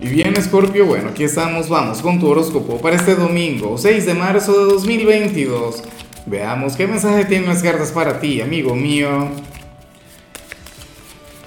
[0.00, 4.14] Y bien, Scorpio, bueno, aquí estamos, vamos con tu horóscopo para este domingo, 6 de
[4.14, 5.84] marzo de 2022.
[6.26, 9.28] Veamos qué mensaje tienen las cartas para ti, amigo mío.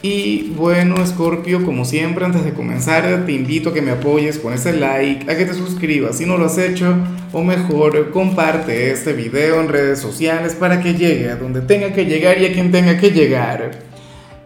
[0.01, 4.53] Y bueno, Scorpio, como siempre, antes de comenzar, te invito a que me apoyes con
[4.53, 6.95] ese like, a que te suscribas si no lo has hecho,
[7.33, 12.05] o mejor, comparte este video en redes sociales para que llegue a donde tenga que
[12.05, 13.71] llegar y a quien tenga que llegar.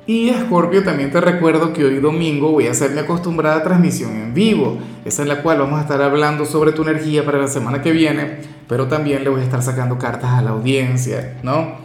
[0.07, 4.34] Y Scorpio, también te recuerdo que hoy domingo voy a hacer mi acostumbrada transmisión en
[4.34, 7.84] vivo, esa en la cual vamos a estar hablando sobre tu energía para la semana
[7.84, 11.76] que viene, pero también le voy a estar sacando cartas a la audiencia, ¿no?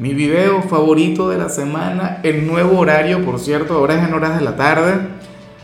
[0.00, 4.36] Mi video favorito de la semana, el nuevo horario, por cierto, ahora es en horas
[4.36, 4.94] de la tarde,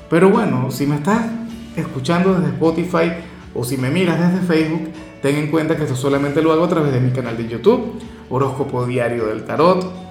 [0.09, 1.23] pero bueno, si me estás
[1.75, 3.15] escuchando desde Spotify
[3.53, 4.91] o si me miras desde Facebook,
[5.23, 7.99] ten en cuenta que esto solamente lo hago a través de mi canal de YouTube,
[8.31, 10.06] Horóscopo Diario del Tarot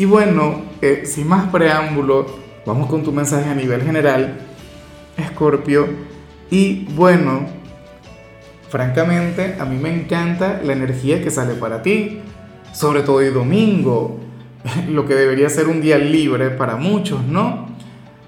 [0.00, 2.24] y bueno, eh, sin más preámbulo,
[2.64, 4.34] vamos con tu mensaje a nivel general,
[5.14, 5.86] Escorpio.
[6.50, 7.40] Y bueno,
[8.70, 12.20] francamente, a mí me encanta la energía que sale para ti,
[12.72, 14.18] sobre todo el domingo,
[14.88, 17.66] lo que debería ser un día libre para muchos, ¿no?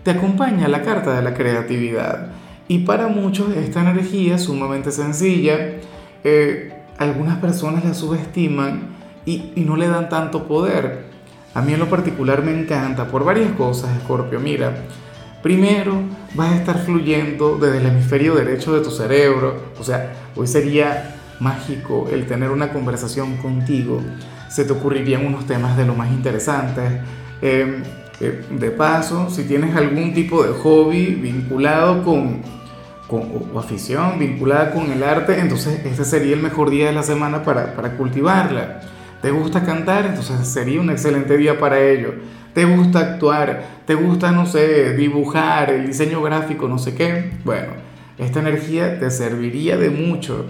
[0.03, 2.33] Te acompaña la carta de la creatividad.
[2.69, 5.57] Y para muchos esta energía es sumamente sencilla.
[6.23, 8.89] Eh, algunas personas la subestiman
[9.25, 11.12] y, y no le dan tanto poder.
[11.55, 14.41] A mí en lo particular me encanta por varias cosas, Scorpio.
[14.41, 14.75] Mira,
[15.43, 16.01] primero
[16.35, 19.73] vas a estar fluyendo desde el hemisferio derecho de tu cerebro.
[19.79, 24.01] O sea, hoy sería mágico el tener una conversación contigo.
[24.49, 26.91] Se te ocurrirían unos temas de lo más interesantes.
[27.43, 27.83] Em,
[28.21, 32.41] eh, de paso, si tienes algún tipo de hobby vinculado con,
[33.09, 37.03] con, o afición vinculada con el arte, entonces este sería el mejor día de la
[37.03, 38.81] semana para, para cultivarla.
[39.23, 40.07] ¿Te gusta cantar?
[40.07, 42.13] Entonces sería un excelente día para ello.
[42.53, 43.63] ¿Te gusta actuar?
[43.87, 47.31] ¿Te gusta, no sé, dibujar, el diseño gráfico, no sé qué?
[47.45, 47.69] Bueno,
[48.19, 50.45] esta energía te serviría de mucho.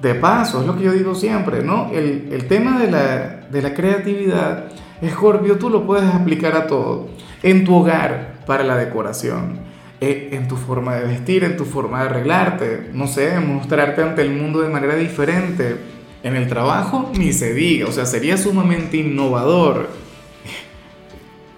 [0.00, 1.90] De paso, es lo que yo digo siempre, ¿no?
[1.92, 4.64] El, el tema de la, de la creatividad,
[5.02, 7.08] Escorpio, tú lo puedes aplicar a todo.
[7.42, 9.60] En tu hogar, para la decoración.
[10.00, 12.90] Eh, en tu forma de vestir, en tu forma de arreglarte.
[12.94, 15.76] No sé, mostrarte ante el mundo de manera diferente
[16.22, 19.88] en el trabajo ni se diga, o sea, sería sumamente innovador.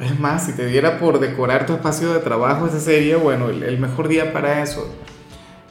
[0.01, 3.79] Es más, si te diera por decorar tu espacio de trabajo, ese sería, bueno, el,
[3.79, 4.93] mejor día para eso.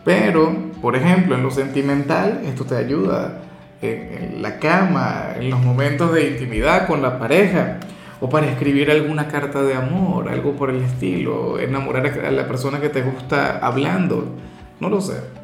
[0.05, 3.41] Pero, por ejemplo, en lo sentimental, esto te ayuda
[3.81, 7.79] en, la cama, en los momentos de intimidad con la pareja,
[8.21, 12.79] o para escribir alguna carta de amor, algo por el estilo, enamorar a la persona
[12.79, 14.35] que te gusta hablando,
[14.79, 15.42] no lo sé.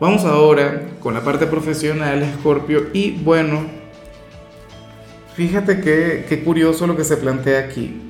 [0.00, 3.60] Vamos ahora con la parte profesional, Scorpio, y bueno,
[5.36, 8.02] fíjate qué, curioso lo que se plantea aquí.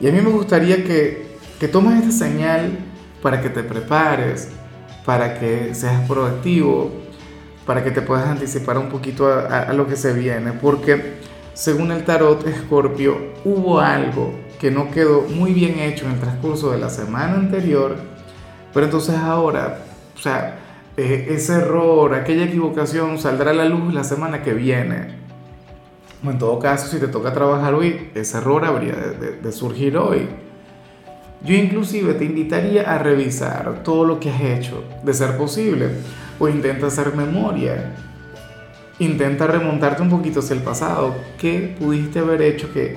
[0.00, 2.76] Y a mí me gustaría que, que tomes esta señal
[3.22, 4.48] para que te prepares,
[5.04, 6.90] para que seas proactivo,
[7.64, 11.20] para que te puedas anticipar un poquito a, a lo que se viene, porque
[11.54, 16.72] según el tarot Scorpio, hubo algo que no quedó muy bien hecho en el transcurso
[16.72, 17.96] de la semana anterior,
[18.74, 19.84] pero entonces ahora,
[20.16, 20.59] o sea,
[21.02, 25.18] eh, ese error, aquella equivocación saldrá a la luz la semana que viene.
[26.22, 30.28] O en todo caso, si te toca trabajar hoy, ese error habría de, surgir hoy.
[31.42, 35.88] Yo inclusive te invitaría a revisar todo lo que has hecho, de ser posible,
[36.38, 37.94] o intenta hacer memoria.
[38.98, 41.14] Intenta remontarte un poquito hacia el pasado.
[41.38, 42.96] ¿Qué pudiste haber hecho que,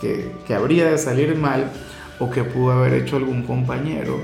[0.00, 1.70] que, que habría de salir mal
[2.18, 4.18] o que pudo haber hecho algún compañero?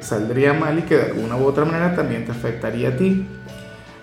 [0.00, 3.26] Saldría mal y que de alguna u otra manera también te afectaría a ti.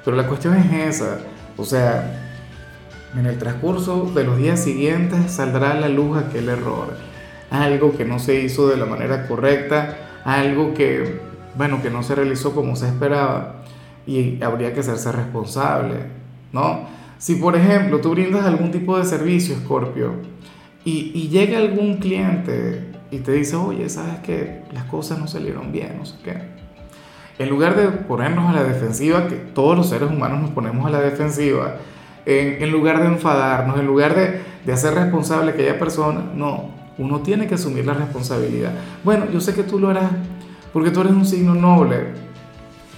[0.04, 1.18] Pero la cuestión es esa,
[1.58, 2.26] o sea,
[3.18, 6.96] en el transcurso de los días siguientes saldrá a la luz aquel error,
[7.50, 11.22] algo que no se hizo de la manera correcta, algo que,
[11.56, 13.64] bueno, que no se realizó como se esperaba
[14.06, 15.96] y habría que hacerse responsable,
[16.52, 16.82] ¿no?
[17.18, 20.14] Si por ejemplo tú brindas algún tipo de servicio, Scorpio,
[20.84, 25.72] y, y llega algún cliente y te dice, oye, sabes que las cosas no salieron
[25.72, 26.56] bien, no sé qué.
[27.38, 30.90] En lugar de ponernos a la defensiva, que todos los seres humanos nos ponemos a
[30.90, 31.76] la defensiva,
[32.26, 37.20] en, lugar de enfadarnos, en lugar de, de hacer responsable a aquella persona, no, uno
[37.20, 38.72] tiene que asumir la responsabilidad.
[39.04, 40.12] Bueno, yo sé que tú lo harás,
[40.74, 42.14] porque tú eres un signo noble,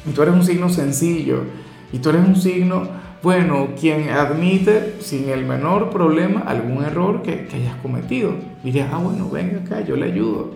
[0.05, 1.43] y tú eres un signo sencillo,
[1.91, 2.87] y tú eres un signo
[3.23, 8.33] bueno, quien admite sin el menor problema algún error que, hayas cometido.
[8.63, 10.51] Dirías, ah, bueno, venga acá, yo le ayudo.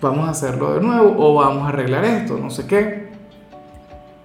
[0.00, 3.08] Vamos a hacerlo de nuevo o vamos a arreglar esto, no sé qué.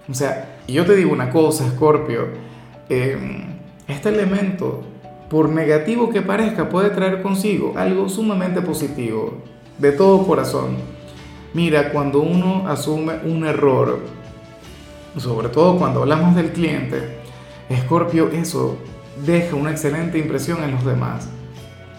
[0.10, 2.28] O sea, yo te digo una cosa, Scorpio,
[2.90, 3.44] em,
[3.88, 4.84] este elemento,
[5.30, 9.36] por negativo que parezca, puede traer consigo algo sumamente positivo,
[9.78, 10.78] de todo corazón.
[11.54, 14.00] Mira, cuando uno asume un error,
[15.18, 17.18] sobre todo cuando hablamos del cliente,
[17.70, 18.78] Escorpio, eso
[19.26, 21.30] deja una excelente impresión en los demás.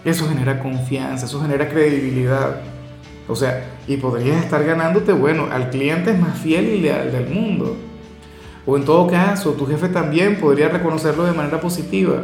[0.05, 2.61] Eso genera confianza, eso genera credibilidad.
[3.27, 7.75] O sea, y podrías estar ganándote, bueno, al cliente más fiel y leal del mundo.
[8.65, 12.23] O en todo caso, tu jefe también podría reconocerlo de manera positiva.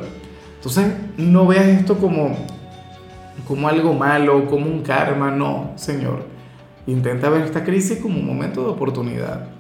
[0.56, 0.88] Entonces,
[1.18, 2.36] no veas esto como,
[3.48, 6.25] como algo malo, como un karma, no, señor.
[6.88, 9.54] Intenta ver esta crisis como un momento de oportunidad.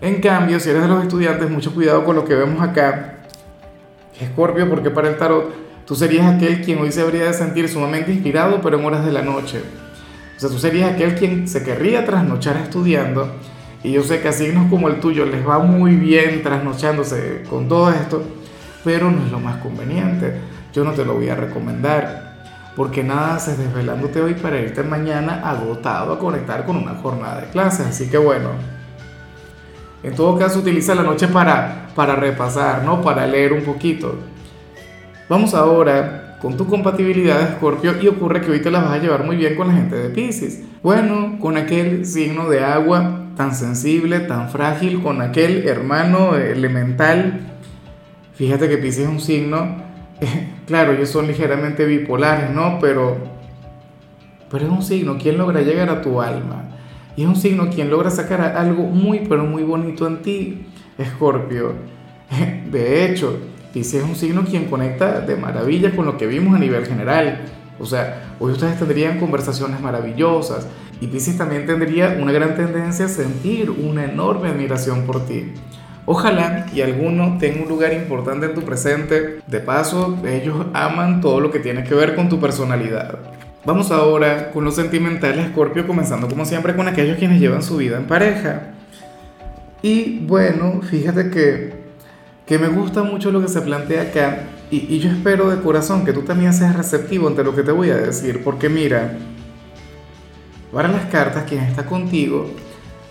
[0.00, 3.16] En cambio, si eres de los estudiantes, mucho cuidado con lo que vemos acá.
[4.20, 5.52] Escorpio, porque para el tarot
[5.86, 9.12] tú serías aquel quien hoy se habría de sentir sumamente inspirado, pero en horas de
[9.12, 9.60] la noche.
[10.36, 13.32] O sea, tú serías aquel quien se querría trasnochar estudiando.
[13.82, 17.68] Y yo sé que a signos como el tuyo les va muy bien trasnochándose con
[17.68, 18.22] todo esto,
[18.84, 20.34] pero no es lo más conveniente.
[20.72, 22.28] Yo no te lo voy a recomendar
[22.76, 27.48] porque nada haces desvelándote hoy para irte mañana agotado a conectar con una jornada de
[27.48, 27.86] clases.
[27.86, 28.50] Así que bueno,
[30.02, 33.02] en todo caso utiliza la noche para, para repasar, ¿no?
[33.02, 34.16] Para leer un poquito.
[35.28, 38.98] Vamos ahora con tu compatibilidad de Escorpio y ocurre que hoy te la vas a
[38.98, 40.62] llevar muy bien con la gente de Pisces.
[40.82, 47.40] Bueno, con aquel signo de agua tan sensible, tan frágil, con aquel hermano elemental.
[48.34, 49.88] Fíjate que Pisces es un signo
[50.66, 52.78] claro, ellos son ligeramente bipolares, ¿no?
[52.80, 53.16] Pero,
[54.50, 56.64] pero es un signo quien logra llegar a tu alma.
[57.18, 60.66] Y es un signo quien logra sacar algo muy, pero muy bonito en ti,
[60.96, 61.72] Escorpio.
[62.70, 63.40] De hecho,
[63.72, 67.40] Pisces es un signo quien conecta de maravilla con lo que vimos a nivel general.
[67.80, 70.68] O sea, hoy ustedes tendrían conversaciones maravillosas
[71.00, 75.54] y Pisces también tendría una gran tendencia a sentir una enorme admiración por ti.
[76.06, 79.40] Ojalá y alguno tenga un lugar importante en tu presente.
[79.44, 83.37] De paso, ellos aman todo lo que tiene que ver con tu personalidad.
[83.68, 87.98] Vamos ahora con los sentimentales, Scorpio, comenzando como siempre con aquellos quienes llevan su vida
[87.98, 88.70] en pareja.
[89.82, 91.74] Y bueno, fíjate que,
[92.46, 96.06] que me gusta mucho lo que se plantea acá y, y yo espero de corazón
[96.06, 99.18] que tú también seas receptivo ante lo que te voy a decir, porque mira,
[100.72, 102.50] para las cartas, quien está contigo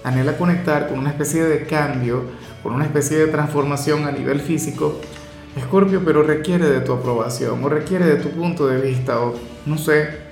[0.04, 2.24] anhela conectar con una especie de cambio,
[2.64, 5.00] con una especie de transformación a nivel físico,
[5.56, 9.36] Escorpio, pero requiere de tu aprobación o requiere de tu punto de vista o
[9.68, 10.27] no sé.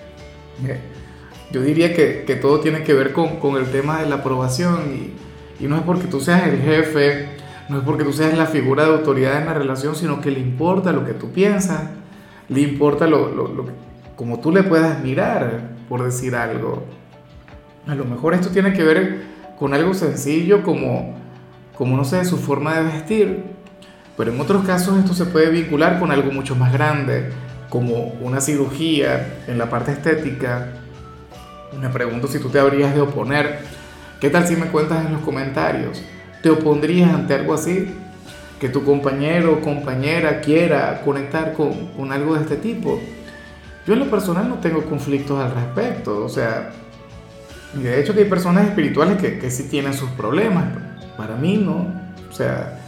[1.51, 5.13] Yo diría que, que todo tiene que ver con, con, el tema de la aprobación
[5.59, 7.29] y, y no es porque tú seas el jefe,
[7.69, 10.39] no es porque tú seas la figura de autoridad en la relación, sino que le
[10.39, 11.81] importa lo que tú piensas,
[12.49, 13.65] le importa lo, lo, lo
[14.15, 16.83] como tú le puedas mirar, por decir algo.
[17.87, 19.23] A lo mejor esto tiene que ver
[19.59, 21.15] con algo sencillo como
[21.77, 23.43] como no sé, su forma de vestir.
[24.17, 27.29] Pero en otros casos esto se puede vincular con algo mucho más grande,
[27.69, 30.69] como una cirugía en la parte estética.
[31.79, 33.59] Me pregunto si tú te habrías de oponer.
[34.19, 36.01] ¿Qué tal si me cuentas en los comentarios?
[36.41, 37.93] ¿Te opondrías ante algo así?
[38.59, 42.99] Que tu compañero o compañera quiera conectar con, con algo de este tipo.
[43.85, 46.23] Yo en lo personal no tengo conflictos al respecto.
[46.23, 46.71] O sea,
[47.73, 50.65] de hecho que hay personas espirituales que, que sí tienen sus problemas
[51.17, 51.87] para mí no.
[52.29, 52.79] O sea,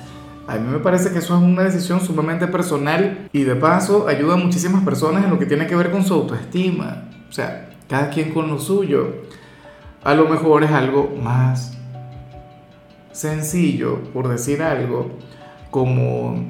[0.47, 4.35] a mí me parece que eso es una decisión sumamente personal y de paso ayuda
[4.35, 7.09] a muchísimas personas en lo que tiene que ver con su autoestima.
[7.29, 9.15] O sea, cada quien con lo suyo.
[10.05, 11.77] A lo mejor es algo más
[13.11, 15.11] sencillo, por decir algo,
[15.69, 16.41] como,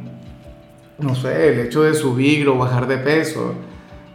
[0.99, 3.53] no sé, el hecho de subir o bajar de peso,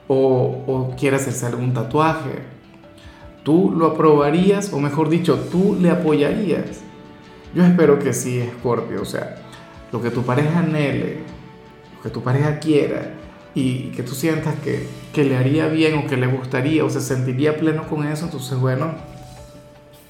[0.06, 2.44] o, o quiere hacerse algún tatuaje.
[3.42, 6.82] Tú lo aprobarías, o mejor dicho, tú le apoyarías.
[7.52, 9.41] Yo espero que sí, Scorpio, o sea,
[9.92, 11.18] lo que tu pareja anhele,
[11.96, 13.12] lo que tu pareja quiera
[13.54, 17.00] y que tú sientas que, que le haría bien o que le gustaría o se
[17.00, 18.94] sentiría pleno con eso, entonces bueno,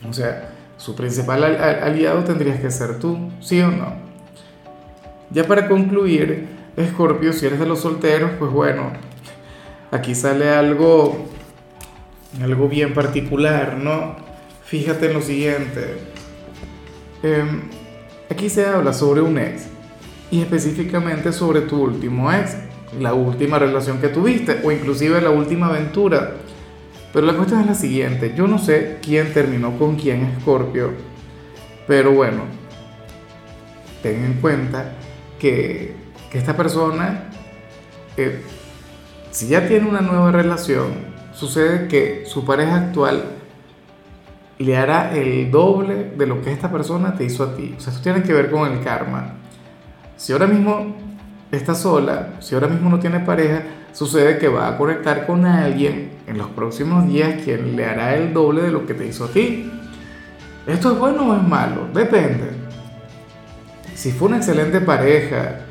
[0.09, 3.95] o sea, su principal aliado tendrías que ser tú, ¿sí o no?
[5.31, 6.49] Ya para concluir,
[6.91, 8.93] Scorpio, si eres de los solteros, pues bueno,
[9.91, 11.27] aquí sale algo,
[12.41, 14.17] algo bien particular, ¿no?
[14.65, 15.99] Fíjate en lo siguiente.
[17.23, 17.63] Em,
[18.31, 19.72] aquí se habla sobre un ex
[20.33, 22.57] y específicamente sobre tu último ex,
[22.99, 26.33] la última relación que tuviste o inclusive la última aventura.
[27.13, 30.93] Pero la cuestión es la siguiente, yo no sé quién terminó con quién Scorpio,
[31.87, 32.45] pero bueno,
[34.03, 34.95] ten en cuenta
[35.39, 35.95] que,
[36.33, 37.25] esta persona,
[38.17, 38.41] eh,
[39.31, 40.93] si ya tiene una nueva relación,
[41.35, 43.25] sucede que su pareja actual
[44.57, 47.75] le hará el doble de lo que esta persona te hizo a ti.
[47.77, 49.42] O sea, esto tiene que ver con el karma.
[50.23, 50.95] Si ahora mismo
[51.51, 56.13] está sola, si ahora mismo no tiene pareja, sucede que va a conectar con alguien
[56.29, 59.29] en los próximos días quien le hará el doble de lo que te hizo a
[59.31, 59.69] ti.
[60.65, 61.89] ¿Esto es bueno o es malo?
[61.93, 62.53] Depende.
[63.97, 65.63] Si fue una excelente pareja,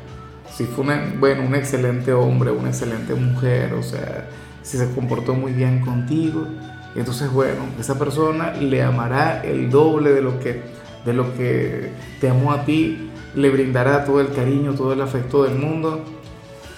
[0.54, 0.84] si fue
[1.18, 4.28] bueno, un excelente hombre, una excelente mujer, o sea,
[4.60, 6.46] si se comportó muy bien contigo,
[6.94, 10.60] entonces bueno, esa persona le amará el doble de lo que,
[11.06, 11.88] de lo que
[12.20, 16.00] te amó a ti, le brindará todo el cariño, todo el afecto del mundo.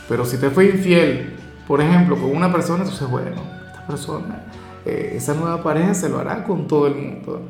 [0.09, 1.35] Pero si te fue infiel,
[1.67, 4.45] por ejemplo, con una persona, entonces bueno, esta persona,
[4.85, 7.43] eh, esa nueva pareja se lo hará con todo el mundo.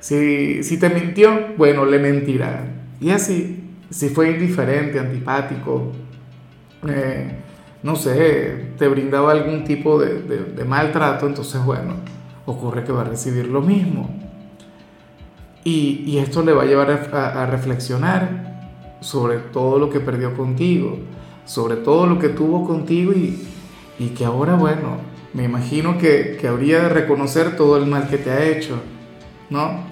[0.00, 2.64] Si, si te mintió, bueno, le mentirá.
[3.00, 5.92] Y así, si fue indiferente, antipático,
[6.86, 7.38] eh,
[7.82, 11.94] no sé, te brindaba algún tipo de, maltrato, entonces bueno,
[12.46, 14.10] ocurre que va a recibir lo mismo.
[15.64, 18.47] Y, y esto le va a llevar a, reflexionar
[19.00, 20.98] sobre todo lo que perdió contigo,
[21.44, 23.46] sobre todo lo que tuvo contigo y,
[23.98, 24.98] y que ahora, bueno,
[25.34, 28.80] me imagino que, que habría de reconocer todo el mal que te ha hecho,
[29.50, 29.86] ¿no?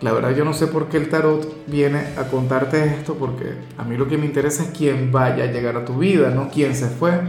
[0.00, 3.82] La verdad yo no sé por qué el tarot viene a contarte esto, porque a
[3.82, 6.76] mí lo que me interesa es quién vaya a llegar a tu vida, no quién
[6.76, 7.20] se fue.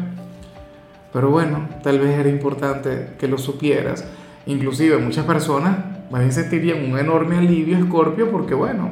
[1.12, 4.06] Pero bueno, tal vez era importante que lo supieras.
[4.46, 5.78] Inclusive muchas personas
[6.12, 8.92] más sentirían un enorme alivio, Escorpio, porque bueno,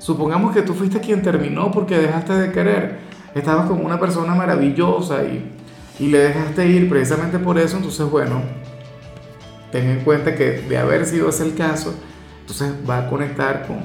[0.00, 2.98] supongamos que tú fuiste quien terminó porque dejaste de querer.
[3.34, 5.52] Estabas con una persona maravillosa y,
[6.00, 8.42] y le dejaste ir precisamente por eso, entonces bueno,
[9.70, 11.94] ten en cuenta que de haber sido ese el caso,
[12.40, 13.78] entonces va a conectar con,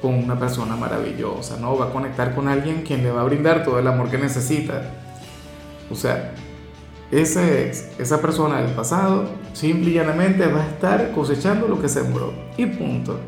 [0.00, 1.76] con una persona maravillosa, ¿no?
[1.76, 4.82] Va a conectar con alguien quien le va a brindar todo el amor que necesita.
[5.90, 6.32] O sea,
[7.10, 12.32] esa persona del pasado simple y llanamente va a estar cosechando lo que sembró.
[12.56, 13.18] Y punto.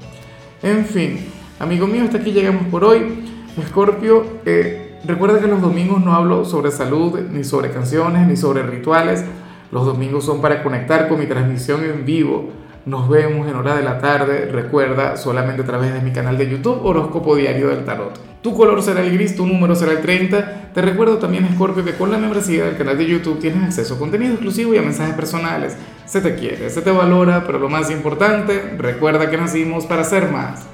[0.62, 1.26] En fin,
[1.58, 3.24] amigo mío, hasta aquí llegamos por hoy.
[3.58, 8.62] Escorpio, eh, recuerda que los domingos no hablo sobre salud, ni sobre canciones, ni sobre
[8.62, 9.24] rituales.
[9.70, 12.50] Los domingos son para conectar con mi transmisión en vivo
[12.86, 16.50] nos vemos en hora de la tarde, recuerda, solamente a través de mi canal de
[16.50, 18.20] YouTube Horóscopo Diario del Tarot.
[18.42, 20.72] Tu color será el gris, tu número será el 30.
[20.74, 23.98] Te recuerdo también, Scorpio, que con la membresía del canal de YouTube tienes acceso a
[23.98, 25.78] contenido exclusivo y a mensajes personales.
[26.04, 30.30] Se te quiere, se te valora, pero lo más importante, recuerda que nacimos para ser
[30.30, 30.60] más.